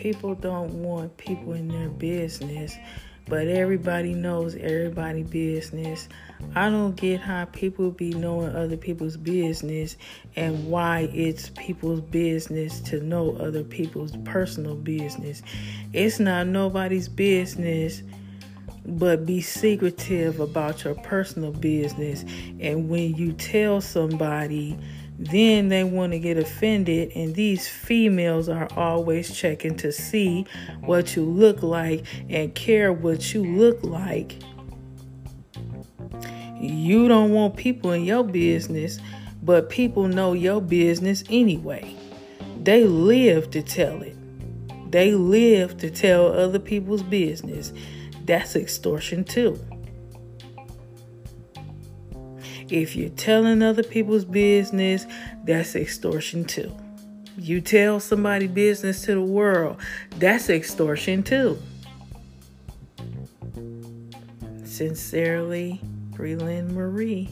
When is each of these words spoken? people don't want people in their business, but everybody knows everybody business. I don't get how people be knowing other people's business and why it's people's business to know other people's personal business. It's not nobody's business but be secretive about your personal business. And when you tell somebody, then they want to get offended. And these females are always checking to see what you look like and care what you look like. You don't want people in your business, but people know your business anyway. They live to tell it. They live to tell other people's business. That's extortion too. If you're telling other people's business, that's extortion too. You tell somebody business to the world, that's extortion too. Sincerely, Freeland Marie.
people 0.00 0.34
don't 0.34 0.72
want 0.82 1.14
people 1.18 1.52
in 1.52 1.68
their 1.68 1.90
business, 1.90 2.74
but 3.26 3.46
everybody 3.46 4.14
knows 4.14 4.56
everybody 4.56 5.22
business. 5.22 6.08
I 6.54 6.70
don't 6.70 6.96
get 6.96 7.20
how 7.20 7.44
people 7.44 7.90
be 7.90 8.14
knowing 8.14 8.56
other 8.56 8.78
people's 8.78 9.18
business 9.18 9.98
and 10.36 10.66
why 10.68 11.10
it's 11.12 11.50
people's 11.50 12.00
business 12.00 12.80
to 12.80 13.02
know 13.02 13.36
other 13.36 13.62
people's 13.62 14.16
personal 14.24 14.74
business. 14.74 15.42
It's 15.92 16.18
not 16.18 16.46
nobody's 16.46 17.08
business 17.08 18.02
but 18.84 19.26
be 19.26 19.40
secretive 19.40 20.40
about 20.40 20.84
your 20.84 20.94
personal 20.94 21.52
business. 21.52 22.24
And 22.60 22.88
when 22.88 23.14
you 23.14 23.32
tell 23.32 23.80
somebody, 23.80 24.78
then 25.18 25.68
they 25.68 25.84
want 25.84 26.12
to 26.12 26.18
get 26.18 26.38
offended. 26.38 27.12
And 27.14 27.34
these 27.34 27.68
females 27.68 28.48
are 28.48 28.68
always 28.76 29.36
checking 29.36 29.76
to 29.78 29.92
see 29.92 30.46
what 30.80 31.14
you 31.14 31.24
look 31.24 31.62
like 31.62 32.04
and 32.28 32.54
care 32.54 32.92
what 32.92 33.34
you 33.34 33.44
look 33.44 33.82
like. 33.84 34.36
You 36.58 37.08
don't 37.08 37.32
want 37.32 37.56
people 37.56 37.92
in 37.92 38.04
your 38.04 38.24
business, 38.24 38.98
but 39.42 39.70
people 39.70 40.08
know 40.08 40.32
your 40.32 40.60
business 40.60 41.24
anyway. 41.30 41.96
They 42.62 42.84
live 42.84 43.50
to 43.52 43.62
tell 43.62 44.02
it. 44.02 44.16
They 44.90 45.12
live 45.12 45.78
to 45.78 45.90
tell 45.90 46.26
other 46.26 46.58
people's 46.58 47.02
business. 47.02 47.72
That's 48.30 48.54
extortion 48.54 49.24
too. 49.24 49.58
If 52.68 52.94
you're 52.94 53.08
telling 53.08 53.60
other 53.60 53.82
people's 53.82 54.24
business, 54.24 55.04
that's 55.42 55.74
extortion 55.74 56.44
too. 56.44 56.72
You 57.36 57.60
tell 57.60 57.98
somebody 57.98 58.46
business 58.46 59.02
to 59.06 59.14
the 59.16 59.20
world, 59.20 59.78
that's 60.18 60.48
extortion 60.48 61.24
too. 61.24 61.58
Sincerely, 64.62 65.80
Freeland 66.14 66.70
Marie. 66.70 67.30